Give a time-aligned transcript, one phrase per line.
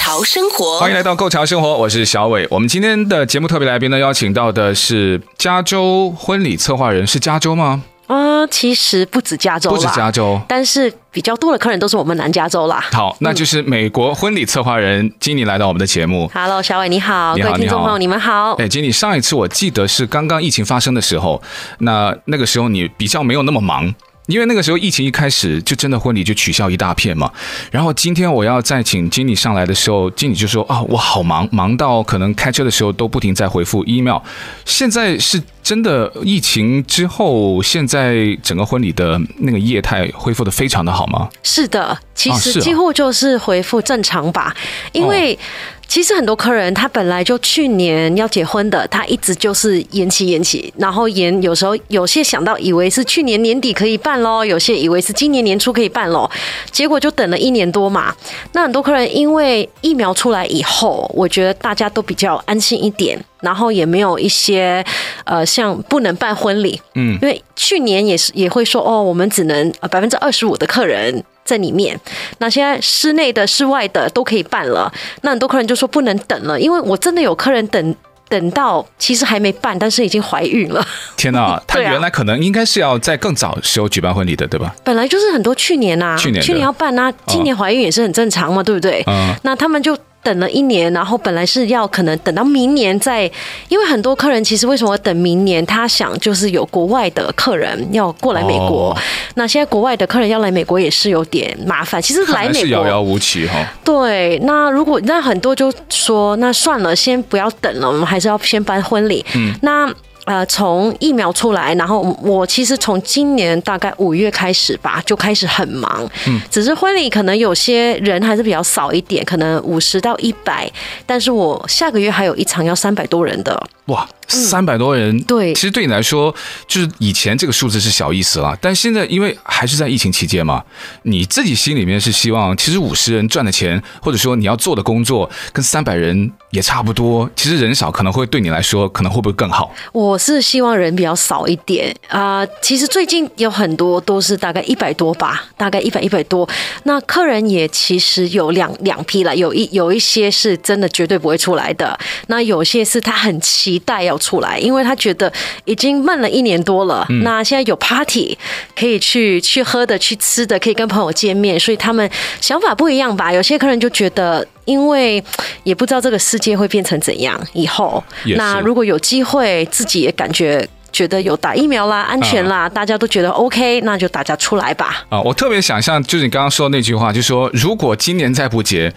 [0.00, 2.48] 潮生活，欢迎来到《Go 潮生活》，我是小伟。
[2.50, 7.82] 我们今天的节目特别来宾呢，邀请到的是加州婚礼策划人，是加州吗？
[8.06, 12.82] 呃，其实不止加州，不止加州，但是比较多的客人都是我们南加州啦。
[12.92, 16.28] 好，那就是美国婚礼策划人经理来到我们的节目。
[16.32, 18.54] Hello，小伟你好，你好，各位听众朋友你们好。
[18.54, 21.42] 哎，经理，上一次我记得是刚刚疫情发生的时候，
[21.80, 23.94] 那那个时候你比较没有那么忙。
[24.30, 27.30] 因为那个时候疫情一开始，就真的婚礼就取消一大片嘛。
[27.70, 34.20] 然后今天我要再请经理上来的时候，经理就说：“啊，我好忙，忙到可能开车的时候都不停在回复 email。”
[34.64, 41.28] 现在是真的疫情之后，现在整个婚礼的那个业态恢复的非常的好吗？
[41.44, 44.52] 是的，其实几乎就是恢复正常吧，
[44.90, 45.38] 因为。
[45.86, 56.30] 其实很多客人他本来就去年要结婚的，他一直就是延期延期，然后延有时候有些想到以为是去年年底可以办咯，有些以为是今年年初可以办咯，
[56.70, 58.14] 结果就等了一年多嘛。
[58.52, 64.84] 那很多客人因为疫苗出来以后，我觉得大家都比较安心一点，然后也没有一些
[65.24, 71.24] 呃像不能办婚礼，嗯，因为去年也是也会说哦，我们只能呃百分之二十五的客人。
[71.42, 71.98] 在里面，
[72.38, 74.92] 那现在室内的、室外的都可以办了。
[75.22, 77.96] 那很多客人就说不能等了，因为我真的有客人等
[78.28, 80.86] 等到其实还没办，但是已经怀孕了。
[81.16, 84.72] 天哪， 他原来可能应该是要在更早时候举办婚礼的，对吧？
[84.84, 89.02] 本来就是很多去年啊，去年去年要办啊，今年怀孕也是很正常嘛，对不对？
[89.08, 89.98] 嗯，那他们就。
[90.22, 93.22] 等了一年，然后本来是要可能等到明年再，
[93.68, 95.64] 因为很多客人其实为什么等明年？
[95.64, 98.96] 他想就是有国外的客人要过来美国，哦、
[99.34, 102.00] 那现在国外的客人要来美国也是有点麻烦。
[102.00, 103.66] 其实来美国是遥遥无期哈。
[103.84, 109.24] 对，那如果那很多就说那算了，先不要等了，我们还是要先办婚礼。
[109.34, 109.90] 嗯，那。
[110.24, 116.08] 呃，从疫苗出来，然后我其实从今年大概五月开始吧，就开始很忙。
[116.26, 120.70] 嗯，只是婚礼可能有些人还是比较少一点，可能五十到一百，
[121.06, 123.60] 但是我下个月还有一场要三百多人的。
[123.86, 126.34] 哇，三百多人，嗯，对，其实对你来说，
[126.66, 130.62] 就是以前这个数字是小意思了，但现在因为还是在疫情期间嘛，
[131.02, 137.28] 你自己心里面是希望，其实五十人赚的钱，或者说你要做的工作，跟三百人也差不多。
[137.34, 139.74] 其实人少可能会对你来说，可能会不会更好？
[139.92, 142.48] 我是希望人比较少一点啊，呃。
[142.62, 146.48] 其实最近有很多都是大概一百多吧，大概一百一百多。
[146.84, 151.98] 那客人也其实有两两批了，有一有一些是真的绝对不会出来的，
[152.28, 153.80] 那有些是他很期。
[153.80, 155.32] 待要出来，因为他觉得
[155.64, 157.04] 已经闷了一年多了。
[157.08, 158.38] 嗯、那现在有 party
[158.78, 162.08] 可以去去喝的、去吃的，可以跟朋友见面，所以他们
[162.40, 163.32] 想法不一样吧？
[163.32, 165.22] 有些客人就觉得，因为
[165.64, 168.02] 也不知道这个世界会变成怎样以后。
[168.36, 175.04] 那如果有机会，自己也感觉觉得有打疫苗啦、安全啦，大家都觉得 OK，那就大家出来吧。
[175.08, 178.92] 啊，我特别想象，就是你刚刚说的那句话，就是说如果今年再不结。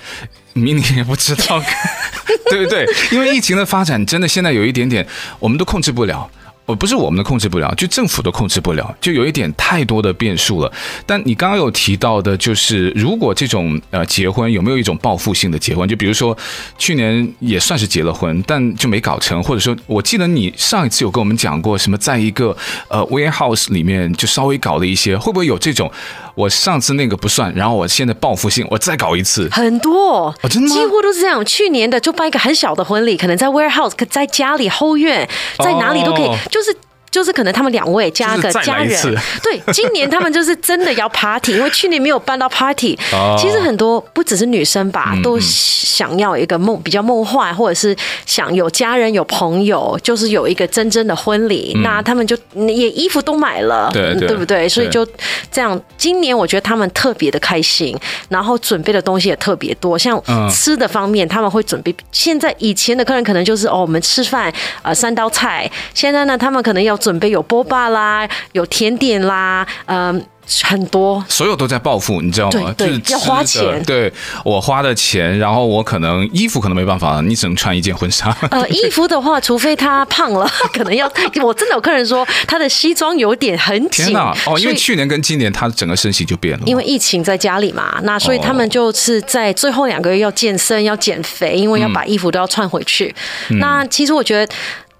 [0.55, 1.59] 明年也不知道，
[2.51, 2.85] 对不对？
[3.11, 5.03] 因为疫情的发展真的现在有一点点，
[5.39, 6.29] 我们都控制不了。
[6.65, 10.71] 哦，不是我们的控制不了，就政府都控制不了，就有一点太多的变数了。
[11.05, 15.87] 但你刚刚有提到的，就是如果这种呃结婚有没有一种报复性的结婚？
[15.87, 16.37] 就比如说
[16.77, 22.55] 去年也算是结了婚，但就没搞成，或者说我记得你上一次有跟我们讲过什么，在一个
[22.87, 25.91] 呃 warehouse 里面就稍微搞了一些，会不会有这种？
[26.35, 29.47] 我上次那个不算，然后我现在报复性，我再搞一次。
[29.51, 30.75] 很多，哦，真的吗？
[30.75, 31.45] 几乎都是这样。
[31.45, 35.29] 去年的就办一个很小的婚礼，可能在 warehouse，在家里后院，
[35.59, 36.82] 在哪里都可以，哦、就是。
[37.13, 42.97] 就是可能他们两位加个家人，对，今年他们就是真的要 party，因为去年没有办到 party。
[43.37, 51.77] 其实很多不只是女生吧，都想要一个梦比较梦幻，或者是想有家人有朋友，就是有一个真正的婚礼。
[51.83, 54.67] 那他们就也衣服都买了，对对不对？
[54.67, 55.05] 所以就
[55.51, 57.95] 这样，今年我觉得他们特别的开心，
[58.27, 61.95] 然后准备的东西也特别多，像吃的方面他们会准备。
[62.11, 64.51] 现在以前的客人可能就是哦，我们吃饭
[64.81, 66.97] 呃三道菜，现在呢他们可能要。
[67.03, 70.25] 准备有波霸啦，有甜点啦，嗯，
[70.63, 72.73] 很多，所有都在报复，你知道吗？
[72.77, 73.83] 对，对，要花钱。
[73.83, 74.11] 对，
[74.45, 78.35] 我花的钱，然后我可能衣服可能没办法，你只能穿一件婚纱。
[78.49, 81.11] 呃， 衣服的话，除非他胖了， 可能要。
[81.43, 84.05] 我真的有客人说，他的西装有点很紧。
[84.05, 84.33] 天哪！
[84.45, 86.63] 哦，因为去年跟今年他整个身形就变了。
[86.65, 93.13] 因为疫情在家里嘛，那所以他们就是在最后两个月要健身、要减肥，因为要把衣服都要穿回去。
[93.49, 94.53] 嗯、那其实我觉得。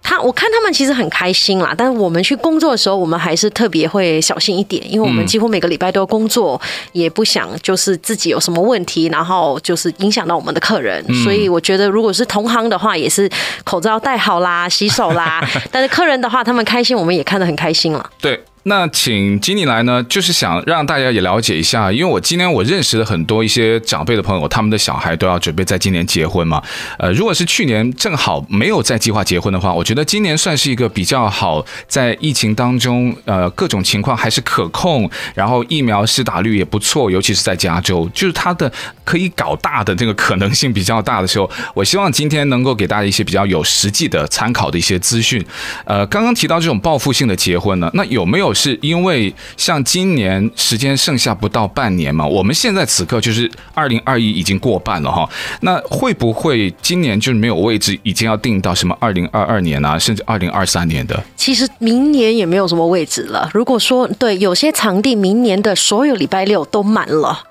[0.03, 6.59] 他我看他们其实很开心啦，但是我们去工作的时候，我们还是特别会小心一点，因为我们几乎每个礼拜都要工作，
[6.91, 11.03] 也不想就是自己有什么问题，然后就是影响到我们的客人。
[11.23, 13.29] 所以我觉得，如果是同行的话，也是
[13.63, 15.41] 口罩戴好啦，洗手啦。
[15.71, 18.09] 但是客人的话，他们开心，我们也看得很开心了。
[18.21, 18.39] 对。
[18.65, 26.63] 那请经理来呢，就是想让大家也了解一下，因为我今年我认识了很多一些长辈的朋友，他们的小孩都要准备在今年结婚嘛。
[26.97, 38.71] 呃，如果是去年正好没有在计划结婚的话，我觉得今年算是一个比较好，在疫情当中，呃，各种情况还是可控，然后疫苗施打率也不错，尤其是在加州，就是它的
[39.03, 45.45] 可以搞大的这个可能性比较大的时候，我希望今天能够给大家一些比较有实际的参考的一些资讯。
[45.83, 48.52] 呃，刚刚提到这种报复性的结婚呢，那有没有？
[48.53, 55.27] 是因为像今年时间剩下不到半年嘛，我们现在此刻就是二零二一已经过半了哈，
[55.61, 61.23] 那会不会今年就是没有位置，已经要定到什么二零二二年啊，甚至二零二三年的？
[61.35, 63.49] 其实明年也没有什么位置了。
[63.53, 67.43] 如果说对，有些场地明年的所有礼拜六都满了，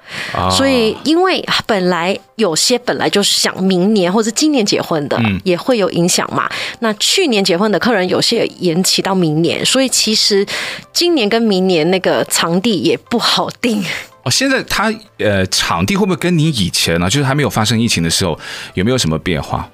[0.51, 6.49] 所以因为本来有些本来就是想明年或者今年结婚的，也会有影响嘛。
[6.81, 10.47] 那去年结婚的客人有些延期到明年，所以其实。
[10.93, 13.83] 今年跟明年那个场地也不好定
[14.23, 14.31] 哦。
[14.31, 17.11] 现在他呃，场地会不会跟你以前呢？
[17.11, 18.39] 就是还没有发生疫情的时候，
[18.75, 19.69] 有没有什么变化？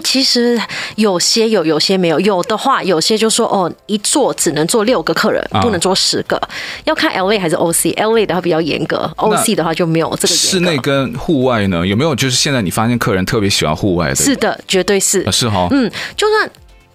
[0.00, 0.60] 嗯，其实
[0.96, 2.18] 有些有，有些没有。
[2.20, 6.40] 有的话，有些就说哦，一坐只能坐六个客人，不能坐十个。
[6.84, 10.34] 要看 LA 还是 OC，LA 的话比较严格，OC 的话就没有这个。
[10.34, 11.86] 室内跟户外呢？
[11.86, 12.14] 有没有？
[12.14, 14.16] 就是现在你发现客人特别喜欢户外的？
[14.16, 15.30] 是的，绝对是。
[15.30, 15.68] 是哈。
[15.70, 16.50] 嗯，就算。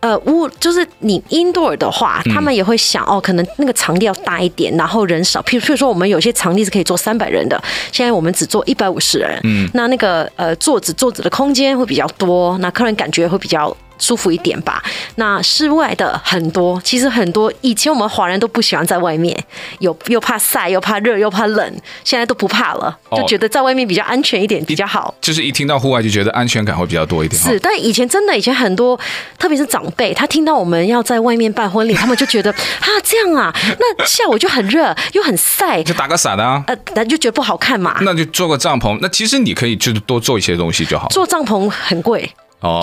[0.05, 5.41] 呃，屋就是你 indoor 的话，他们也会想哦，可能那个场地要大一点，然后人少。
[5.41, 7.59] 譬如譬如说，我们有些场地是可以坐三百人的，
[7.91, 9.39] 现在我们只坐一百五十人。
[9.45, 13.75] 嗯，那那个呃坐子坐子的空间会比较多，那客人感觉会比较。
[13.97, 14.83] 舒服一点吧。
[15.15, 19.37] 那室外的很多，其实很多以前我们华人都不喜欢在外面，
[19.79, 25.13] 有又怕晒，又怕热，又怕冷，现在都不怕了，就觉得在外面比较安全一点，比较好。
[25.21, 27.41] 就是一听到户外就觉得安全感会比较多一点。
[27.41, 28.99] 是，但以前真的以前很多，
[29.37, 37.97] 特别是长辈，他听到我们要在外面办婚礼，他们就觉得啊这样啊，那下午就很热又很晒，就打个伞啊，呃，那就觉得不好看嘛。
[38.01, 41.07] 那就做个帐篷，那其实你可以就是多做一些东西就好。
[41.09, 42.29] 做帐篷很贵。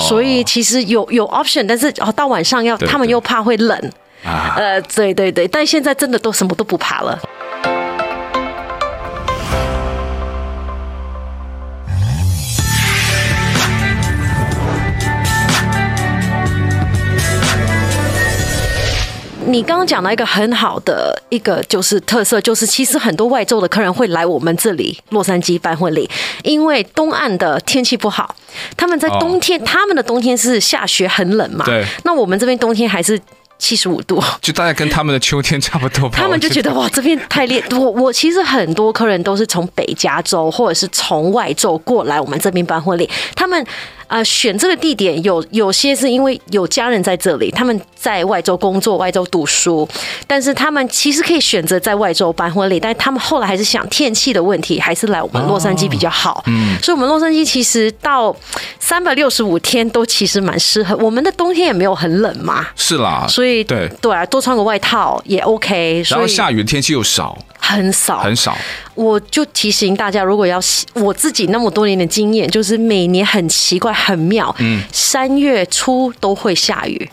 [0.09, 3.93] 所以其实有有 option，但是哦，到晚上要他们又怕会冷，
[4.25, 7.19] 呃，对对对，但现在真的都什么都不怕了。
[19.53, 26.09] 你刚刚讲到一个很好的一个就是特色，就是其实很多外州的客人会来我们这里洛杉矶办婚礼，
[26.43, 28.35] 因为东岸的天气不好，
[28.79, 33.21] 他们在冬天，哦、他们的冬天是下雪很冷嘛，对，那我们这边冬天还是
[33.59, 36.17] 七十五度，就大概跟他们的秋天差不多吧。
[36.17, 37.63] 他们就觉得哇，这边太烈。
[37.73, 43.07] 我我其实很多客人都是从北加州或者是从外州过来我们这边办婚礼，
[43.37, 43.67] 他们。
[44.13, 49.89] 啊、呃，选这个地点有有些是因为有家人在这里，他们在外州工作、外州读书，
[50.27, 56.41] 但是他们其实可以选择在外州办婚礼，但他们后来还是想天气的问题，还是来我们洛杉矶比较好。
[56.41, 58.37] 哦、嗯，所以，我们洛杉矶其实到
[58.79, 62.67] 三百六十五天都其实蛮适合，我们的冬天也没有很冷嘛。
[62.77, 66.03] 是啦，所以对对啊，多穿个外套也 OK。
[66.11, 67.39] 然后下雨的天气又少。
[67.63, 68.59] 很少，很少。
[68.95, 70.61] 我就提醒大家，如果要
[70.95, 77.11] 我自己那么多年的经验，就是每年很奇怪、很妙，嗯，三月初都会下雨，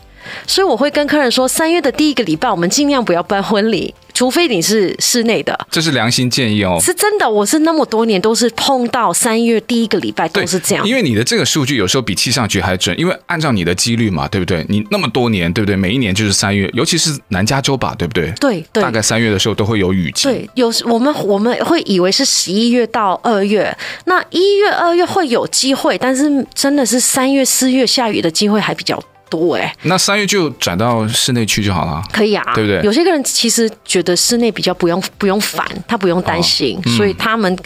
[0.48, 3.94] 所以我会跟客人说，三月的第一个礼拜，我们尽量不要办婚礼。
[4.20, 6.78] 除非你是室内的，这是良心建议哦。
[6.82, 10.86] 是真的，我是那么多年都是碰到三月第一个礼拜都是这样。
[10.86, 14.66] 因为你的这个数据有时候比气象局还准，因为按照你的几率嘛，对不对？
[14.68, 15.74] 你那么多年，对不对？
[15.74, 18.30] 每一年就是三月，尤其是南加州吧，对不对？
[18.42, 20.24] 对对，大概三月的时候都会有雨季。
[20.24, 23.74] 对，有时我们我们会以为是十一月到二月，
[24.04, 29.76] 那一月、二月会有机会，但是真的是三月、四月下雨的机会还比较多哎、欸。
[29.84, 32.82] 那三月就转到室内去就好了，可以啊，对不对？
[32.84, 37.58] 有些个人其实觉得室内比较不用不用烦，他不用担心，哦嗯、所以他们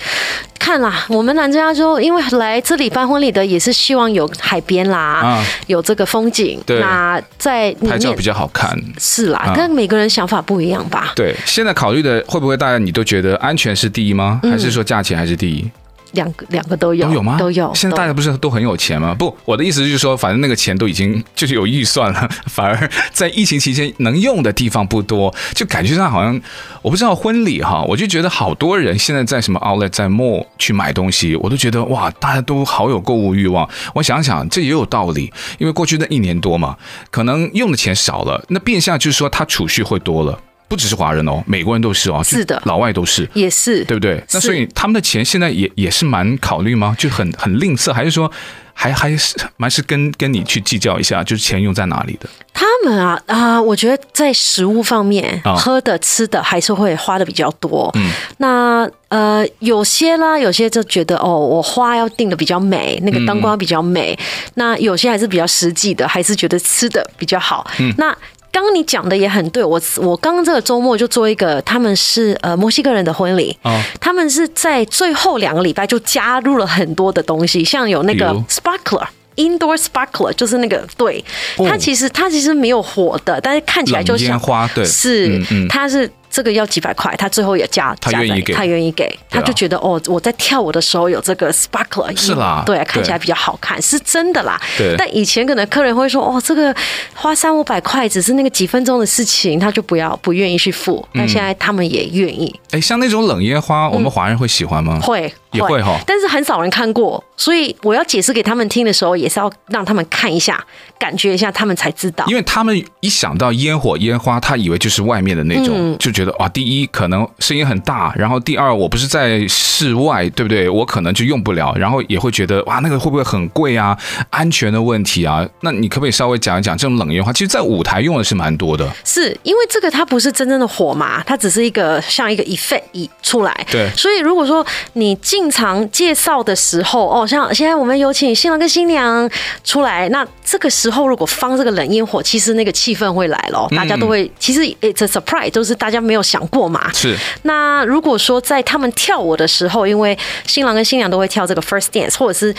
[0.60, 11.14] 看啦，我们南加州因为来这里办婚礼的也是希望有海边啦，啊、有这个风景，对那在拍照比较好看，是啦，跟、啊、每个人想法不一样吧？
[11.16, 14.40] 对，现在考虑的会不会大家你都觉得安全是第一吗？
[14.44, 15.62] 还是说价钱还是第一？
[15.62, 15.72] 嗯
[16.14, 17.38] 两个两个都有都有吗？
[17.38, 17.72] 都有。
[17.76, 19.14] 现在大家不是都很有钱吗？
[19.14, 26.40] 不，我的意思就是说，反正那个钱都已经就是有预算了， 反而在疫情期间能用的地方不多，就感觉上好像
[26.82, 33.68] 我不知道婚礼哈，我就觉得好多人现在在什么 Outlet 在 Mall 去买东西，我都觉得哇，大家都好有购物欲望。
[33.96, 36.78] 我想想，这也有道理，因为过去那一年多嘛，
[37.10, 40.40] 可能用的钱少了，那变相就是说他储蓄会多了。
[40.74, 44.20] 不只是华人哦，美国人都是哦，是的，老外都是，也是，对不对？
[44.32, 46.96] 那所以他们的钱现在也也是蛮考虑吗？
[46.98, 48.32] 就很很吝啬，还是说
[48.74, 52.28] 还还是蛮是跟跟你去计较一下，就是钱用在哪里的？
[52.56, 57.92] 他们啊啊，我觉得在食物方面，哦、喝的吃的还是会花的比较多。
[57.94, 64.18] 嗯，那呃有些啦，有些就觉得哦，我花要定的比较美，那个灯光比较美。
[64.20, 64.26] 嗯、
[64.56, 67.70] 那有些还是比较实际的，还是觉得吃的比较好。
[67.78, 68.18] 嗯，那。
[68.54, 81.26] 刚刚你讲的也很对，我我刚刚这个周末就做一个，他们是呃墨西哥人的婚礼，哦，他们是在最后两个礼拜就加入了很多的东西，像有那个 sparkler indoor sparkler，就是那个对，
[81.58, 86.10] 它其实它其实没有火的，但是看起来就像烟花，对，是，它是。
[86.34, 94.60] 这个要几百块，他最后也加，他愿意给，他愿意给，他就觉得哦，我在跳舞的时候有这个 sparkler，是啦，对，看起来比较好看，是真的啦。
[94.76, 96.76] 对，但以前可能客人会说，哦，这个
[97.14, 101.08] 花三五百块只是那个几分钟的事情，他就不要不愿意去付。
[101.14, 102.60] 但现在他们也愿意。
[102.72, 105.00] 哎，像那种冷烟花，我们华人会喜欢吗？
[105.00, 110.64] 会，也会哈，但是很少人看过，所以我要解释给他们听的时候，也是要让他们看一下，
[111.00, 112.26] 感觉一下，他们才知道。
[112.28, 120.70] 因为他们一想到烟火烟花，他以为就是外面的那种，就觉得哇，第一可能声音很大，然后第二我不是在室外，对不对？
[120.70, 123.98] 我可能就用不了，然后也会觉得哇，那个会不会很贵啊？
[124.30, 125.48] 安全的问题啊？
[125.62, 127.32] 那你可不可以稍微讲一讲这种冷烟花？
[127.34, 133.68] 其实，在舞台用的是蛮多的，是因为这个它不是真正的火嘛，它只是一个像一个 effect 出来。
[133.72, 139.30] 对，所以如果说你进场介绍的时候，哦，像现在我们有请新郎跟新娘
[139.64, 146.92] 出来，那这个时候如果放这个冷烟火，其实那个气氛会来了，大家都会，其实 it's a surprise，都是大家没有想过嘛。
[146.94, 152.54] 是，那如果说在他们跳舞的时候，因为新郎跟新娘都会跳这个 first dance，或者是。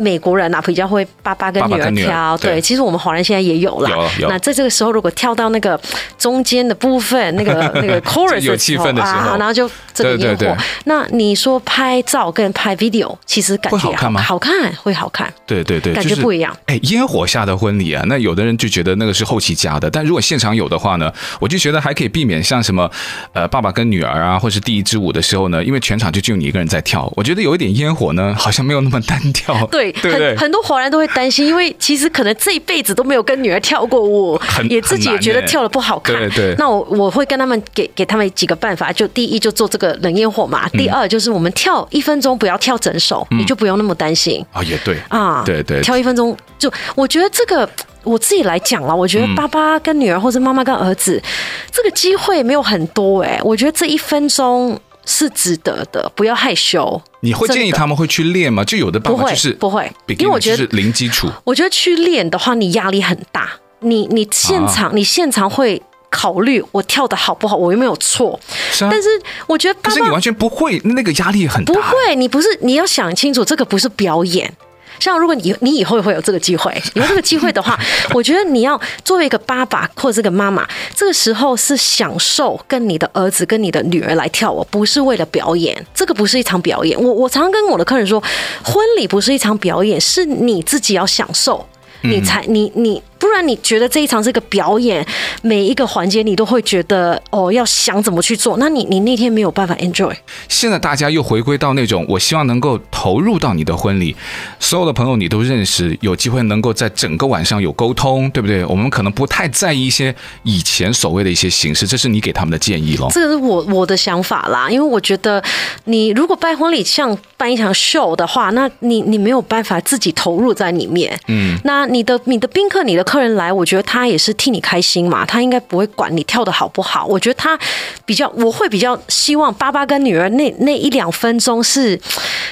[0.00, 3.88] 美国人啊，比较会爸爸跟女儿跳，对，对，其实我们华人现在也有了。
[3.90, 4.28] 有，有。
[4.28, 5.78] 那在这个时候，如果跳到那个
[6.18, 10.56] 中间的部分，那个 那个 chorus 有气氛的时候，啊，然后就这个烟火。
[10.84, 14.22] 那你说拍照跟拍 video，其实感觉好看吗？
[14.22, 15.32] 好看，会好看。
[15.46, 16.56] 对对对，感觉不一样。
[16.66, 22.90] 哎，烟火下的婚礼啊，那有的人就觉得那个是后期加的，但如果现场有的话呢，我就觉得还可以避免像什么
[23.32, 29.66] 呃爸爸跟女儿啊，或是第一支舞的时候呢，因为全场就只有你一个人在跳，我觉得有一点烟火呢，好像没有那么单调。
[29.66, 30.36] 对，对对。
[30.36, 36.16] 很多华人都会担心，因为其实可能这一辈子都没有跟女儿跳过舞，也自己也觉得跳的不好看。
[36.16, 36.54] 对对。
[36.58, 44.62] 那我我会跟他们给给他们几个办法，就第一就做这个冷烟火嘛，第二就是我们跳一分钟不要跳整首，你就不用那么担心啊。
[44.62, 47.68] 也对啊，对对，跳一分钟就我觉得这个
[48.02, 51.22] 我自己来讲了，我觉得爸爸跟女儿或者妈妈跟儿子
[51.70, 54.78] 这个机会没有很多哎，我觉得这一分钟。
[55.04, 57.00] 是值得的，不要害羞。
[57.20, 58.64] 你会建议他们会去练吗？
[58.64, 61.28] 就有的爸爸就是不会，因为我觉得是零基础。
[61.44, 63.50] 我觉得去练的话，你压力很大。
[63.80, 68.38] 你你现场、啊、你现场会考虑我跳的好不好，我有没有错？
[68.70, 68.88] 是啊。
[68.90, 69.08] 但是
[69.46, 71.72] 我觉得爸爸，可是你完全不会，那个压力很大。
[71.72, 74.52] 不会，你不是你要想清楚，这个不是表演。
[75.00, 77.76] 像如果你你以后会有这个机会， 有这个机会的话，
[78.14, 86.96] 我觉得你要作为一个爸爸或者这个妈妈，这个时候是享受跟你的儿子跟你的女儿来跳舞，不是为了表演，这个不是一场表演。
[87.02, 88.22] 我我常常跟我的客人说，
[88.62, 91.66] 婚礼不是一场表演，是你自己要享受，
[92.02, 93.02] 你才你你。
[93.20, 95.06] 不然你觉得这一场是个表演，
[95.42, 100.12] 每一个环节你都会觉得哦，要想怎么去做，那你你那天没有办法 enjoy。
[100.48, 104.16] 现在大家又回归到那种，我希望能够投入到你的婚礼，
[104.58, 108.64] 所有的朋友你都认识，有机会能够在整个晚上有沟通，对不对？
[108.64, 113.08] 我们可能不太在意一些以前所谓的一些形式，这是你给他们的建议喽。
[113.12, 115.42] 这个是我我的想法啦，因为我觉得
[115.84, 127.04] 你如果办婚礼像办一场秀的话，那你你没有办法自己投入在里面，嗯，那你的你的宾客你的客客人来，我觉得他也是替你开心嘛，他应该不会管你跳的好不好。
[127.04, 127.58] 我觉得他
[128.06, 132.00] 比较，我会比较希望爸爸跟女儿那那一两分钟是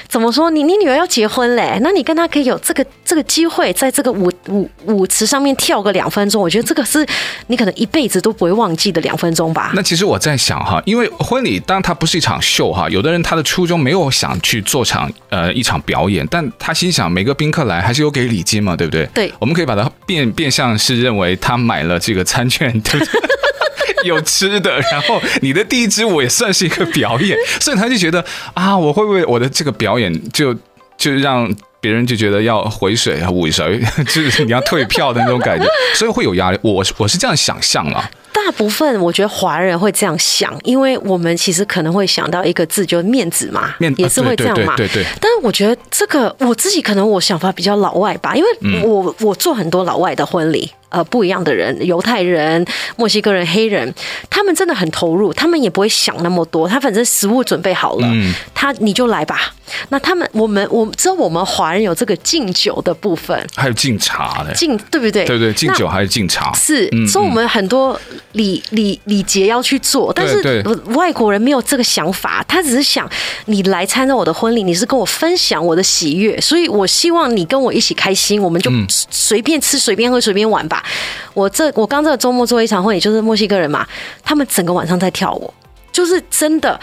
[0.09, 0.49] 怎么说？
[0.49, 7.07] 你你女儿要结婚嘞，那你跟他可以有这个这个机会，在这个舞舞舞池上面跳个两分钟，我觉得这个是
[7.47, 9.71] 你可能一辈子都不会忘记的两分钟吧。
[9.73, 19.05] 那其实我在想哈，因为婚礼当然它不是一场秀哈，有的人他的初衷没有想去做场呃一场表演，但他心想每个宾客来还是有给礼金嘛，对不对？
[19.13, 23.21] 对，我们可以把它变变像是认为他买了这个餐券，对不对？
[24.05, 30.55] 有吃的，然后你的第一支舞也算是一个表演，所以他就觉得啊，我会不会我的这个表演就
[30.97, 33.81] 就让别人就觉得要回水啊，尾水，
[34.13, 36.59] 就是你要退票的那种感觉， 所以会有压力。
[36.61, 38.09] 我我是这样想象啊。
[38.31, 44.75] 大部分我觉得华人会这样想，因为我们其实可能会想到一个字，就是面子嘛，面也是会这样嘛。
[44.75, 45.03] 对对。
[45.19, 50.71] 但是我觉得这个我自己可能我想法比较老外吧，因为我我做很多老外的婚礼。
[50.91, 53.93] 呃，不一样的人，犹太人、墨西哥人、黑人，
[54.27, 59.53] 他们真的很投入，他们也不会想那么多，他反正食物准备好了，嗯、他你就来吧。
[59.89, 65.25] 那他们，我们，我只有我们华人有这个敬酒的部分，还有敬茶的，敬对不对？
[65.25, 67.99] 对对，敬酒还是敬茶，是，所以我们很多
[68.33, 70.63] 礼礼礼节要去做，但是
[70.95, 73.09] 外国人没有这个想法，他只是想
[73.45, 78.71] 你来参加我的婚礼，你是跟我分享我的喜悦，所以我希望你跟我一起开心，我们就
[79.09, 80.83] 随便吃、随便喝、随便玩吧。
[81.33, 83.87] 我这我刚这个周末做一场婚礼，就是墨西哥人嘛，
[84.23, 85.53] 他们整个晚上在跳舞，
[85.91, 86.79] 就是真的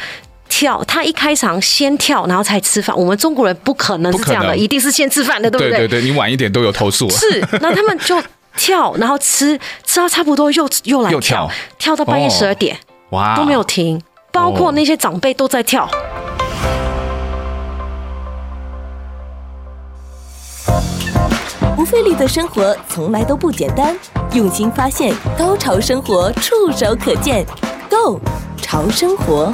[0.48, 0.82] 跳。
[0.84, 2.96] 他一开场先跳，然后才吃饭。
[2.96, 5.78] 我们中国人不可能是这样的，一定是先吃饭的，对不对？
[5.78, 7.08] 对对对，你晚一点都有投诉。
[7.10, 8.22] 是，那他们就
[8.56, 12.76] 跳，然后吃，吃到差不多又又来跳，跳，跳到半夜十二点，
[13.10, 14.00] 哇，都没有停，
[14.32, 15.88] 包括那些长辈都在跳。
[21.76, 23.94] 不费力的生活从来都不简单，
[24.32, 27.46] 用心发现，高潮生活触手可见
[27.88, 28.20] Go
[28.60, 29.52] 潮生活。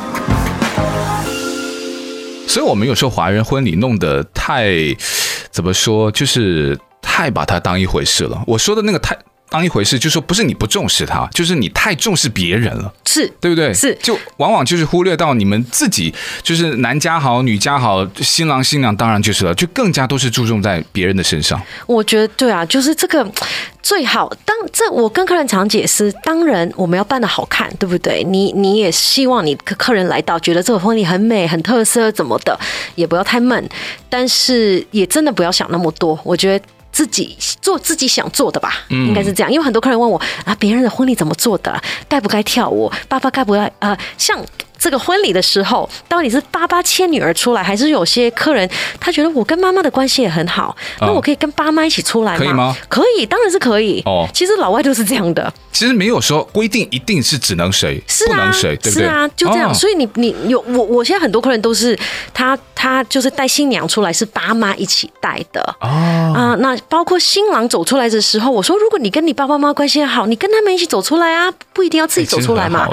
[2.47, 4.73] 所以，我们有时候华人婚礼弄得太
[5.51, 8.43] 怎么说，就是太把它当一回事了。
[8.47, 9.17] 我说的那个太。
[9.53, 13.75] 当一回事，就说不是你不重视他，就是你太重视别人了，是对不对？
[13.75, 21.61] 是，就往往就是忽略到你们自己，就是男家好，女家好，新郎新娘当然就是了，就更加都是注重在别人的身上。
[21.87, 23.31] 我觉得对啊，就是这个
[23.83, 24.35] 最好。
[24.47, 28.25] 当这我跟客人常解释，当然我们要办的好看，对不对？
[28.25, 32.59] 你你也希望你客人来到觉得这个婚礼很美、很特色，怎么的，
[32.95, 33.69] 也不要太闷，
[34.09, 36.19] 但是也真的不要想那么多。
[36.25, 36.65] 我觉得。
[36.93, 39.51] 自己做自己想做的吧，应该是这样。
[39.51, 41.83] 因为很多客人问我啊，别人的婚礼怎么做的？
[42.09, 42.93] 该不该跳舞？
[43.09, 44.39] 爸爸该不该呃，像。
[44.83, 52.39] 这个婚礼的时候，到底是爸爸牵女儿出来，还是有些客人他觉得我跟妈妈的关系也很好，那我可以跟爸妈一起出来吗？
[52.39, 52.77] 可以吗？
[52.89, 54.03] 可以，当然是可以。
[54.05, 55.55] 哦，其实老外都是这样的。
[55.71, 59.05] 其实没有说规定一定是只能谁，是啊，不能谁，对不对？
[59.05, 59.73] 是啊，就这样。
[59.73, 61.97] 所以你你有我，我现在很多客人都是
[62.35, 66.57] 他他就是带新娘出来，是爸妈一起带的哦啊。
[66.59, 72.89] 那包括新郎走出来的时候，我说如果你跟你爸爸妈妈关系好，你跟他们一起走出来啊，不一定要自己走出来嘛。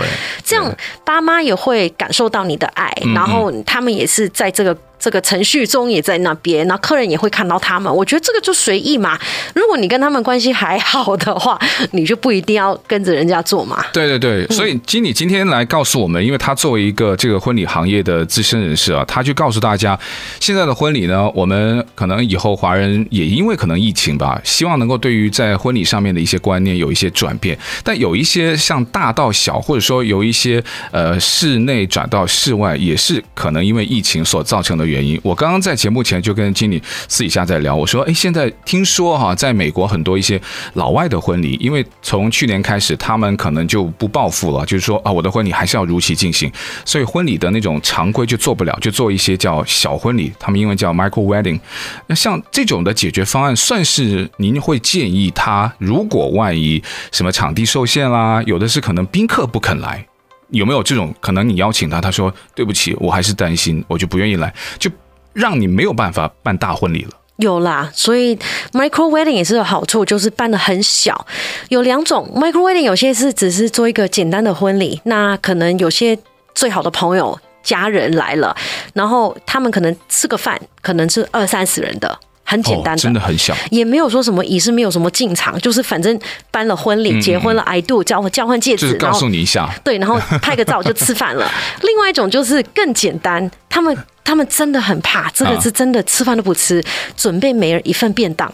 [0.45, 0.71] 这样
[1.03, 1.78] 爸妈也会。
[1.79, 4.77] 会感受到你的爱，然后他们也是在这个。
[4.99, 7.93] 这个程序中也在那边，那客人也会看到他们。
[7.93, 9.17] 我觉得这个就随意嘛。
[9.55, 11.57] 如果你跟他们关系还好的话，
[11.91, 13.83] 你就不一定要跟着人家做嘛。
[13.93, 19.97] 对对对，所以经理今天来告诉我们，因为他作为一个这个婚礼行业的资深人士啊，他就告诉大家，
[20.41, 27.57] 现在的婚礼呢，我们可能以后华人也因为可能疫情吧，希望能够对于在婚礼上面的一些观念有一些转变。
[27.85, 34.88] 但有一些像大到小，或者说有一些呃室内转到室外，也是可能因为疫情所造成的。
[34.89, 40.39] 原因，我刚刚在节目前就跟经理私底下在聊，我说，哎，现在听说哈，在美国很多一些
[40.73, 46.51] 老外的婚礼，因为从去年开始，他们可能就不报复了，就是说啊，我的婚礼还是要如期进行，
[46.83, 51.59] 所以婚礼的那种常规就做不了，就做一些叫小婚礼，他们英文叫 micro wedding。
[52.07, 60.05] 那像这种的解决方案，算是您会建议他，如果万一什么场地受限啦，有的是可能宾客不肯来。
[60.49, 61.47] 有没有这种可能？
[61.47, 64.89] 你邀请他，他说对不起，我还是担心，我就不愿意来，就
[65.33, 67.11] 让你没有办法办大婚礼了。
[67.37, 68.35] 有啦，所以
[68.73, 71.25] micro wedding 也是有好处，就是办得很小。
[71.69, 76.19] 有两种 micro wedding，有些是只是做一个简单的婚礼，那可能有些
[76.53, 78.53] 最好的朋友、家人来了，
[78.93, 82.19] 然后他们可能吃个饭，可能是二三十人的。
[82.49, 91.47] 很简单的，真的很小，也没有说什么仪式，没有什么进场，就是反正办了婚礼，结婚了，I do 交交换戒指，就是告诉你一下， 对，然后拍个照就吃饭了。
[91.83, 96.83] 另外一种就是更简单，他们他们真的很怕，这个是真的吃饭都不吃，
[97.15, 98.51] 准备每人一份便当，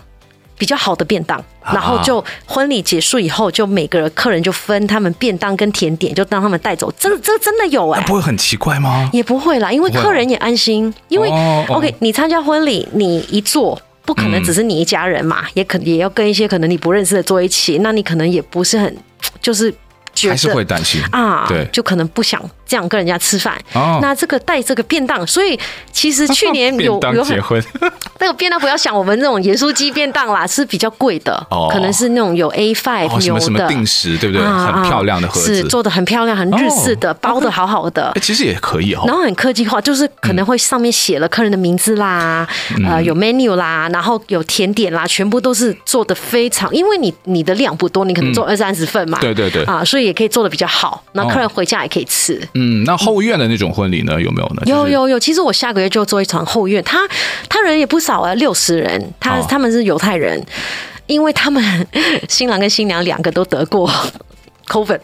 [0.57, 6.91] 比较好的便当，然后就婚礼结束以后，就每个客人就分他们便当跟甜点，就让他们带走。
[6.99, 9.09] 这个这个真的有哎、欸，不会很奇怪吗？
[9.11, 10.93] 也不会啦，因为客人也安心。
[11.09, 11.29] 因为
[11.67, 18.95] OK，你参加婚礼，你一坐不可能只是你一家人嘛，也可也要跟一些可能你不认识的坐一起，那你可能也不是很
[19.41, 19.73] 就是。
[20.29, 23.55] 还是会担心啊，对，就可能不想这样跟人家吃饭。
[23.73, 25.57] 哦，那这个带这个便当，所以
[25.91, 27.63] 其实去年有 有结婚，
[28.19, 33.45] 那个便当不要想我们这种盐酥鸡便当啦，是比较贵的，哦，可能是那种有 A five 有的。
[33.45, 34.45] 什么定时，对不对？
[34.45, 38.11] 很漂亮的盒子，是做的很漂亮，很日式的，包的好好的。
[38.21, 42.47] 其实也可以哦，然后很科技化，就是可能会上面写了客人的名字啦，
[42.87, 51.03] 呃，有 menu 啦，然后有甜点啦，全部都是做的非常，因为你你的量不多，你可能做二三十份嘛，对对对，啊，所以也可以做的比较好。
[51.13, 52.41] 那客人回家也可以吃。
[52.53, 54.61] 嗯，那后院的那种婚礼呢，有没有呢？
[54.65, 56.99] 有有有，其实我下个月就做一场后院，他
[57.49, 59.13] 他人也不少啊，六十人。
[59.19, 60.41] 他他们是犹太人，
[61.07, 61.87] 因为他们
[62.29, 63.91] 新郎跟新娘两个都得过
[64.67, 64.99] COVID，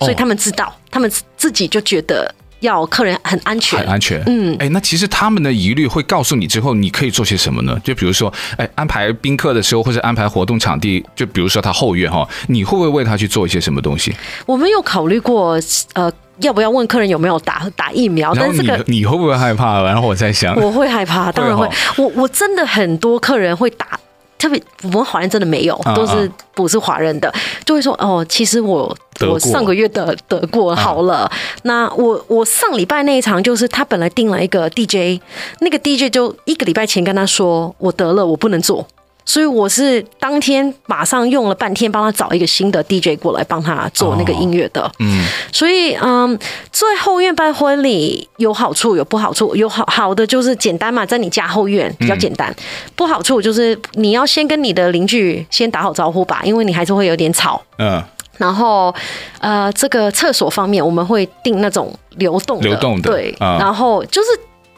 [0.00, 2.34] 所以他们知道，他们自己就觉得。
[2.60, 4.22] 要客人很安全，很安全。
[4.26, 7.78] 嗯，哎，那其实他们的疑虑会告诉你之后，你可以做些什么呢？
[7.82, 14.14] 就比如说，哎，安排宾客的时候，或者安排活动场地，就比如说他后院哈，你会不会为他去做一些什么东西？
[14.46, 15.58] 我们有考虑过，
[15.94, 18.34] 呃，要不要问客人有没有打打疫苗？
[18.34, 19.82] 但是你你会不会害怕？
[19.82, 21.68] 然后我在想，我会害怕，当然会。
[21.96, 23.98] 我我真的很多客人会打。
[24.38, 27.30] 特别我们华人真的没有，都是不是华人的，
[27.66, 28.96] 就会说哦，其实我
[29.28, 31.30] 我上个月得得过好了。
[31.62, 35.20] 那我我上礼拜那一场就是他本来定了一个 DJ，
[35.60, 38.86] 那个 DJ 就一个礼拜前跟他说我得了，我不能做。
[39.26, 44.90] 所以我是当天马上用了半天帮他找一个新的 DJ 过来帮他做那个音乐的。
[44.98, 46.36] 嗯，所以嗯，
[46.72, 52.52] 在后院办婚礼有好处有不好处，有好好的就是简单嘛，在你家后院比较简单。
[52.96, 57.62] 不好处就是你要先跟你的邻居先打好招呼吧，因为你还是会有点吵。
[57.78, 58.02] 嗯，
[58.40, 58.92] 然后
[59.38, 64.28] 呃，这个厕所方面我们会定那种流动的，流动的，对，然后就是。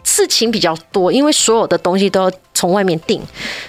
[0.04, 3.22] 事情比较多，因为所有的东西都要从外面订，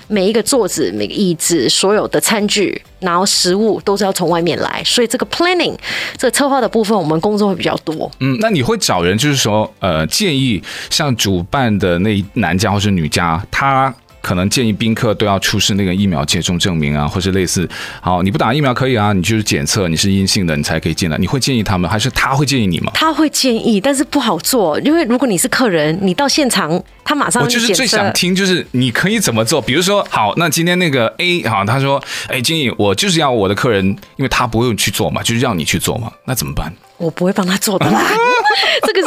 [0.08, 5.76] 每一个桌子、每个椅子、所有的餐具，然后食物都是要从外面来，所以这个 planning
[6.18, 8.12] 这个策划的部分，我们工作会比较多。
[8.20, 13.94] 嗯，那你会找人，就是说，呃，建议像主办的那男家或是女家，他。
[14.24, 17.70] 可能建议宾客都要出示那个疫苗接种证明啊，或者类似。
[18.00, 21.18] 好，你不打疫苗可以啊，你就是检测你是阴性的，你才可以进来。
[21.18, 22.94] 你会建议他们，还是他会建议你吗？
[22.96, 27.44] 他会建议，但是不好做，因为如果你是客人，你到现场，他马上。
[27.44, 29.62] 我就是最想听，就是你可以怎么做？
[29.62, 36.72] 比如说，好，那今天那个 A 好，他说，哎，经理，我就是要我的客人，因为他不用去做嘛，就是让你去做嘛，那怎么办？
[36.98, 38.02] 我不会帮他做的啦，
[38.88, 39.03] 这个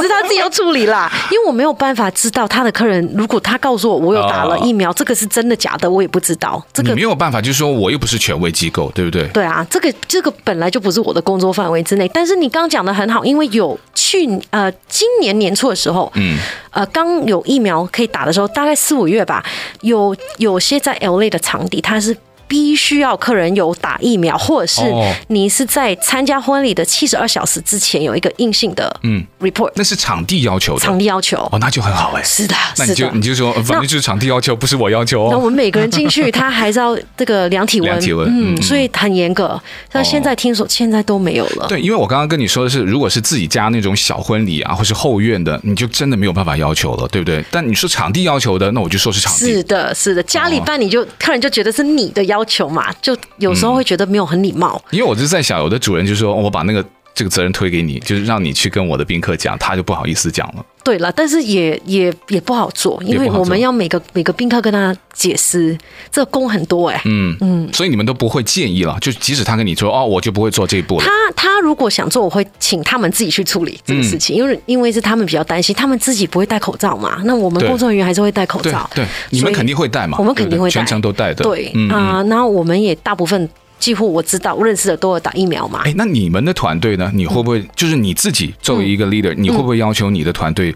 [0.47, 6.65] 要处理啦， 因为我没有办法知道他的客人，如果他告诉我我有打了疫苗，这个是真的假的，我也不知道。
[6.73, 9.27] 这个没有办法，就是说我又不是权威机构，对不对？
[9.29, 12.09] 对啊，这个这个本来就不是我的工作范围之内。
[12.15, 16.39] 但是你刚刚讲的很好，因为有去呃今年年初的时候，嗯，
[16.71, 19.45] 呃刚有疫苗可以打的时候，大概四五月吧，
[19.81, 22.17] 有有些在 LA 的场地，它是。
[22.49, 24.83] 必须要客人有打疫苗，或者是
[25.29, 29.25] 你是在参加婚礼的七十二小时之前有一个硬性的嗯。
[29.41, 31.37] report，那是场地要求的，场地要求。
[31.53, 35.29] 哦，那就很好哎，是的，那你就你就说反正就是场地要求，不是我要求哦。
[35.31, 39.61] 那我们每个人进去，他还是要这个量体温，量体温，嗯，所以很严格。
[39.93, 47.45] 那现在听说现在都没有了，对，因为我刚刚跟你说的是，如果是自己家那种小婚礼啊，或是后院的，你就真的没有办法要求了，对不对？
[47.51, 53.17] 但你说场地要求的，那我就说是场地，是的，是的，家里办你就客人就觉得是你的要求嘛，就。
[53.39, 56.83] 有时候会觉得没有很礼貌，因为我就在想，有的主人就说，我把那个
[57.17, 60.65] 这个责任推给你，就是让你去跟我的宾客讲，他就不好意思讲了。
[60.85, 65.77] 对了，但是也也也不好做，因为我们要每个每个宾客跟他解释，
[66.13, 67.03] 这个工很多哎、欸。
[67.07, 71.05] 嗯嗯，所以你们都不会建议了，就即使他跟你说哦，我就不会做这一步了。
[71.07, 77.23] 他他如果想做，我会请他们自己去处理这个事情，嗯、因为因为是他们比较担心，他们自己不会戴口罩嘛。
[77.25, 78.89] 那我们工作人员还是会戴口罩。
[78.95, 80.19] 对，对，你们肯定会戴嘛。
[80.19, 81.43] 我们肯定会戴，全程都戴的。
[81.43, 83.49] 对，嗯啊、呃，然后我们也大部分。
[83.79, 85.83] 几乎我知道，我认识的都有打疫苗嘛。
[85.85, 87.11] 哎，那你们的团队呢？
[87.15, 90.75] 你会不会就是你自己作为一个 leader，你会不会要求你的团队？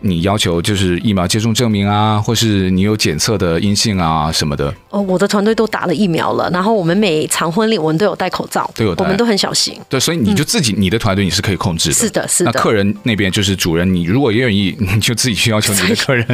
[0.00, 4.72] 你要求就是疫苗接种证明啊，或是你有检测的阴性啊什么的。
[4.88, 9.78] 哦，我的团队都打了疫苗了，然后我们每场婚礼我们都有戴口罩，都有戴，我们都很小心。
[9.88, 11.94] 对，所以你就自己，嗯、你的团队你是可以控制的。
[11.94, 12.50] 是的，是的。
[12.52, 16.26] 那客人那边就是主人，你如果愿意， 你就自己去要求你的客人。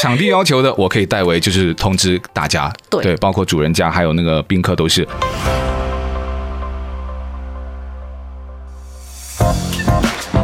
[0.00, 2.72] 场地要求的，我可以代为就是通知大家。
[2.90, 5.06] 对，对，包括主人家还有那个宾客都是。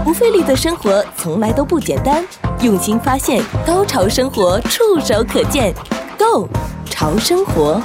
[0.05, 2.25] 不费力的生活从来都不简单，
[2.61, 5.73] 用心发现，高潮生活触手可见
[6.19, 6.49] Go
[6.87, 7.81] 潮生活。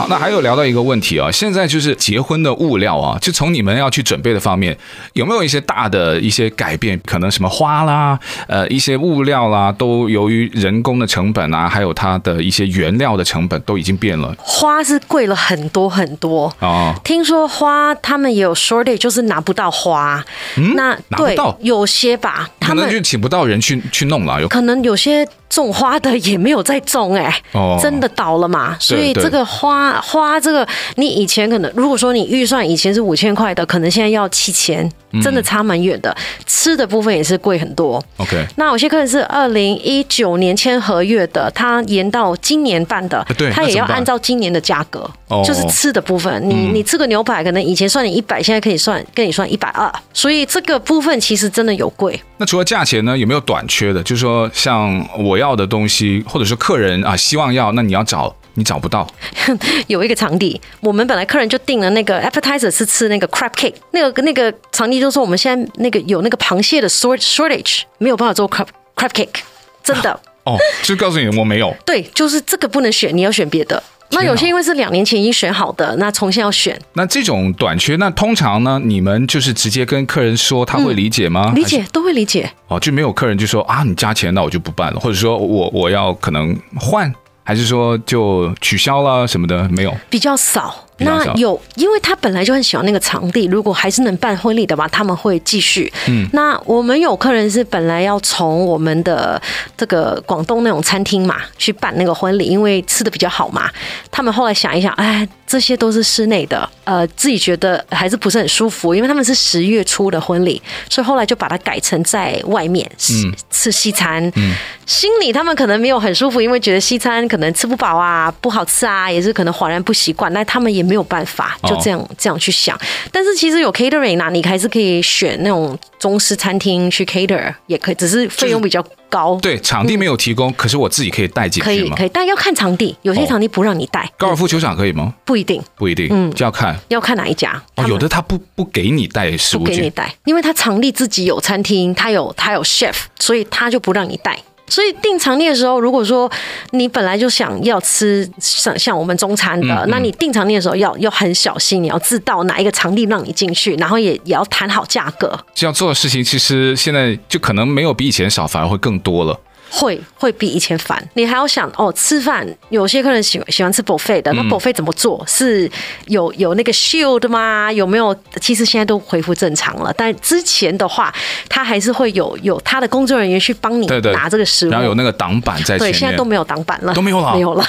[0.00, 4.74] 好，那还有聊到一个问题啊，现在就是结婚的物料啊，就从你们要去准备的方面，
[5.12, 6.98] 有没有一些大的一些改变？
[7.04, 14.34] 可能什么花啦，呃，一些物料啦，都由于人工的成本啊，还有它的一些原料的成本都已经变了。
[14.38, 16.94] 花是贵了很多很多哦。
[17.04, 20.24] 听说花他们也有 shortage，就是拿不到花。
[20.56, 24.40] 嗯，那拿不到有些吧，他们可能就请不到人去去弄了。
[24.40, 25.28] 有可能有些。
[25.50, 28.76] 种花的也没有在种哎、欸，oh, 真的倒了嘛？
[28.78, 34.88] 所以这个花花这个，你以前可能如果说你预算以前是五千块的，可能现在要七千，
[35.20, 36.08] 真的差蛮远的。
[36.12, 38.00] 嗯、吃的部分也是贵很多。
[38.18, 46.48] OK，那有些客人是二零一九年签合约的，他延到今年办的，对，他也要按照今年的价格，oh, 就是吃的部分。
[46.48, 52.20] 你你吃个牛排，可能以前算你一百，现在可以算跟你算一百二，所以这个部分其实真的有贵。
[52.36, 54.00] 那除了价钱呢，有没有短缺的？
[54.04, 55.39] 就是说像我。
[55.40, 59.04] 要的东西，或者是客人啊希望要，那你要找你找不到。
[59.88, 69.40] 有一个场地，我们本来客人就订了那个 appetizer 是吃那个 crab cake，那个那个场地就说我们现在那个有那个螃蟹的 shortage，没有办法做 crab crab cake，
[69.82, 70.20] 真的。
[70.44, 71.74] 哦，就告诉你我没有。
[71.84, 73.82] 对，就是这个不能选，你要选别的。
[74.12, 76.78] 那有些因为是两年前已经选好的，那重新要选。
[76.94, 81.52] 那这种短缺，那通常呢，你们就是直接跟客人说，他会理解吗？
[81.52, 82.50] 嗯、理解，都会理解。
[82.68, 87.12] 哦，就没有客人就说啊，你加钱，那我就不办了，或者说我我要可能换，
[87.44, 90.86] 还是说就取消了什么的，没有，比较少。
[91.00, 95.90] 那有，因为他本来就很喜欢那个场地，如果还是能办婚礼的话，他们会继续。
[96.08, 99.40] 嗯，那我们有客人是本来要从我们的
[99.76, 103.70] 这个广东那种餐厅嘛去办那个婚礼，因为吃的比较好嘛。
[104.10, 110.60] 他们后来想一想，哎，这些都是室内的，呃，自己觉得还是不是很舒服，因为他们是十月初的婚礼，
[110.90, 114.22] 所以后来就把它改成在外面吃吃西餐。
[114.36, 114.52] 嗯，
[114.84, 120.30] 心里他们可能没有很舒服，因为觉得西餐可能吃不饱啊，不好吃啊，也是可能恍然不习惯。
[120.34, 120.89] 那他们也。
[120.90, 122.76] 没有办法就这样、哦、这样去想，
[123.12, 129.38] 但是其实有 catering 呐、啊，你还是可以选那种中式餐厅去 cater，也可以，只是费用比较高。
[129.40, 134.10] 对，场地没有提供，嗯、可是我自己可以带进去可以可以，但要看场地，有些场地不让你带。
[134.18, 135.14] 高尔夫球场可以吗？
[135.24, 137.62] 不一定，不一定，嗯，就要看要看哪一家。
[137.76, 144.36] 哦、有的他不不给你带食物，不给你带，因为他场地自己有餐厅，他有他有 chef，所以他就不让你带。
[144.70, 146.30] 所以订场地的时候，如果说
[146.70, 155.38] 你本来就想要吃像像我们中餐的，嗯嗯、那你订场地的时候要要很小心，你要知道哪一个场地让你进去，然后也也要谈好价格。
[155.52, 159.38] 这样做的事情其实现在就可能没有比以前少，反而会更多了。
[159.70, 165.24] 会会比以前烦，你还要想哦，吃饭有些客人喜喜欢吃 buffet 的，那 buffet 怎么做？
[165.26, 165.70] 是
[166.06, 167.72] 有有那个 shield 吗？
[167.72, 168.14] 有没有？
[168.40, 171.14] 其实现在都恢复正常了，但之前的话，
[171.48, 175.92] 他还是会有有他的工作人员去帮你拿这个食物，然后有那个挡板在前面。
[175.92, 177.64] 对，现在都没有挡板了，都没有了， 没有了，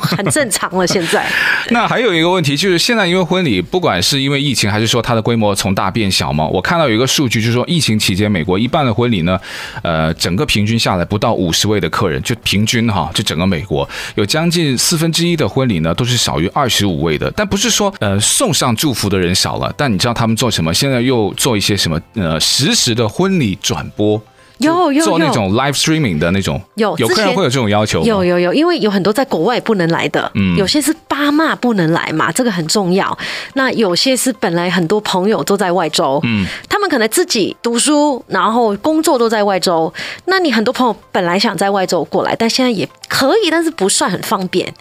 [0.00, 0.86] 很正常了。
[0.86, 1.24] 现在。
[1.70, 9.38] 那还有一个问题就是，现在因为婚礼，不管是因为疫情，还是说它的规模从大变小嘛，我看到有一个数据，就是说疫情期间，美国一半的婚礼呢，
[9.82, 12.22] 呃，整个平均下来不到到五十位的客人。
[12.22, 17.30] 就平均哈，就整个美国有将近四分之一的婚礼呢，都是少于二十五位的。
[17.36, 20.72] 但不是说呃送上祝福的人少了，但你知道他们做什么？
[20.72, 24.20] 现在又做一些什么呃实时的婚礼转播。
[24.58, 33.16] 有有做那种 live streaming 的那种，有有客人会有这种要求，有有有，因为有很多在国外不能来的，嗯，有些是爸妈不能来嘛，这个很重要。
[33.54, 39.92] 那有些是本来很多朋友都在外州，嗯，他们可能自己读书，然后工作都在外州。
[40.24, 44.72] 那你很多朋友本来想在外州过来，但现在也可以，但是不算很方便，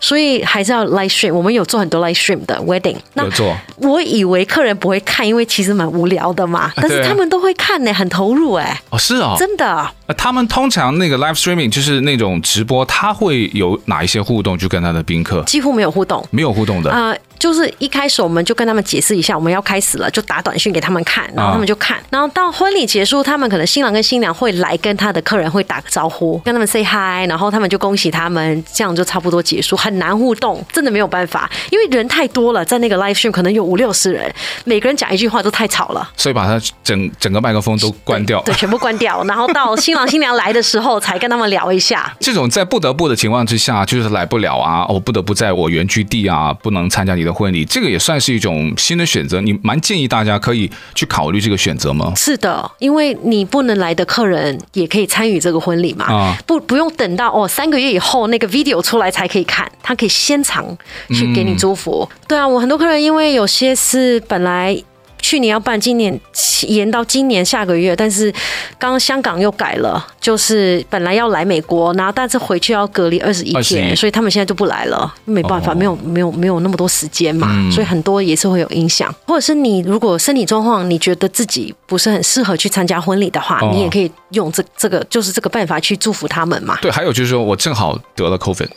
[0.00, 1.32] 所以还是要 live stream。
[1.32, 3.56] 我们有做很多 live stream 的 wedding，那有做。
[3.76, 8.80] 我以为客人不会看，因为其实蛮无聊的嘛，但是他们都会看呢，很投入哎。
[8.90, 9.19] 哦，是。
[9.38, 14.56] 真的，他们通常那个 live streaming 就是那种直播，他会有哪一些互动？
[14.58, 17.14] 就跟他的宾客几乎没有互动，没有互动的啊。
[17.40, 34.30] 就是一开始我们就跟他们解释一下，我们要开始了，就打短讯给他们看，然后他们就看，然后到婚礼结束，他们可能新郎跟新娘会来跟他的客人会打个招呼，跟他们 say hi，然后他们就恭喜他们，这样就差不多结束，很难互动，真的没有办法，因为人太多了，在那个 live stream 可能有五六十人，
[34.64, 42.14] 每个人讲一句话都太吵了，所以把他整整个麦克风都关掉，对，对， 全部关掉，然后到新郎新娘来的时候才跟他们聊一下。
[42.20, 48.10] 这种在不得不的情况之下，就是来不了啊，我不得不在我原居地啊，不能参加你的婚礼，这个也算。
[48.10, 52.12] 算是一种新的选择，你蛮建议大家可以去考虑这个选择吗？
[52.16, 60.76] 是的，因为你不能来的客人也可以参与这个婚礼嘛，啊、不不用等到哦三个月以后那个 video 出来才可以看，他可以现场
[61.10, 62.04] 去给你祝福。
[62.10, 64.82] 嗯、对啊，我很多客人因为有些是本来。
[65.20, 66.18] 去年要办，今年
[66.66, 68.30] 延到今年下个月，但是
[68.78, 79.14] 刚刚香港又改了，就是本来要来美国，然后但是回去要隔离二十一天，所以他们现在就不来了，没办法，哦、没有没有没有那么多时间嘛，嗯、所以很多也是会有影响。
[79.26, 86.78] 或者是你如果身体状况你觉得自己不是很适合去参加婚礼的话，哦、你也可以用这这个就是这个办法去祝福他们嘛。
[86.80, 88.68] 对，还有就是说我正好得了 COVID，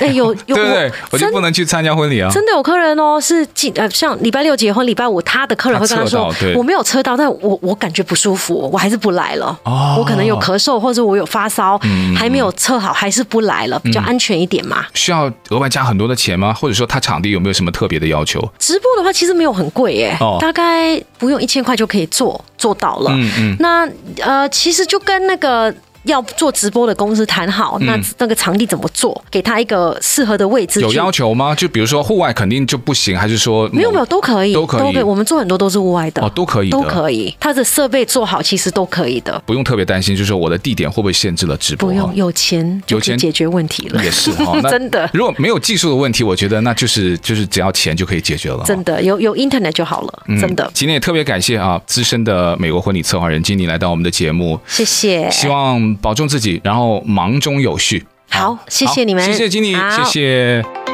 [0.00, 2.30] 哎有有， 对，对对，我就不能去参加婚礼啊。
[2.32, 9.58] 真的有客人哦，是呃像礼拜六结婚，礼拜五他的客人会跟他说，我没有车到，但我我感觉不舒服，我还是不来了。
[9.64, 14.80] 哦，我可能有咳嗽，或者我有发烧，嗯、还没有测好，还是不来了，比较安全一点嘛。
[14.80, 16.54] 嗯、需要额外加很多的钱吗？
[16.54, 18.40] 或者说他场地有没有什么特别的要求？
[18.58, 23.10] 直播的话其实没有很贵耶，哦、大概不用一千块就可以做做到了。
[23.14, 23.88] 嗯嗯，那
[24.20, 25.74] 呃其实就跟那个。
[26.04, 29.22] 要做直播的公司谈好，那那个场地怎么做？
[29.30, 30.80] 给他一个适合的位置。
[30.80, 31.54] 有要求吗？
[31.54, 35.02] 就比如说户外肯定就不行，还是说没有没有都可以，都可以。
[35.02, 37.34] 我们做很多都是户外的哦，都可以，都可以。
[37.38, 40.16] 他的设备做好，其实都可以的，不用特别担心。
[40.16, 41.88] 就是说我的地点会不会限制了直播？
[41.88, 44.60] 不用，有钱有钱解决问题了，也是哈。
[44.70, 48.62] 真的，如果没有技术的问题，我觉得那就是就是只要钱就可以解决了。
[48.64, 50.22] 真的，有有 Internet 就好了。
[50.40, 50.70] 真的。
[50.74, 55.30] 今天也特别感谢啊，资深的美国婚礼策划人金妮来到我们的节目，谢谢。
[55.30, 56.60] 希望保重自己。
[56.64, 60.91] 然后忙中有序，好，谢谢你们，谢谢经理，谢谢。